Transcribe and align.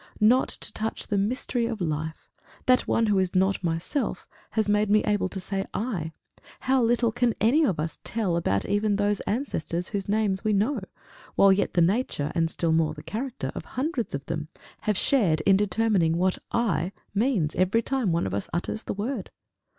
Not 0.19 0.49
to 0.49 0.73
touch 0.73 1.05
the 1.05 1.17
mystery 1.19 1.67
of 1.67 1.79
life 1.79 2.31
that 2.65 2.87
one 2.87 3.05
who 3.05 3.19
is 3.19 3.35
not 3.35 3.63
myself 3.63 4.27
has 4.57 4.67
made 4.67 4.89
me 4.89 5.03
able 5.03 5.29
to 5.29 5.39
say 5.39 5.63
I, 5.75 6.11
how 6.61 6.81
little 6.81 7.11
can 7.11 7.35
any 7.39 7.63
of 7.63 7.79
us 7.79 7.99
tell 8.03 8.35
about 8.35 8.65
even 8.65 8.95
those 8.95 9.19
ancestors 9.27 9.89
whose 9.89 10.09
names 10.09 10.43
we 10.43 10.53
know, 10.53 10.79
while 11.35 11.53
yet 11.53 11.75
the 11.75 11.81
nature, 11.83 12.31
and 12.33 12.49
still 12.49 12.71
more 12.73 12.95
the 12.95 13.03
character, 13.03 13.51
of 13.53 13.65
hundreds 13.77 14.15
of 14.15 14.25
them, 14.25 14.47
have 14.87 14.97
shared 14.97 15.41
in 15.41 15.55
determining 15.55 16.17
what 16.17 16.39
I 16.51 16.93
means 17.13 17.53
every 17.53 17.83
time 17.83 18.11
one 18.11 18.25
of 18.25 18.33
us 18.33 18.49
utters 18.51 18.81
the 18.81 18.95
word! 18.95 19.29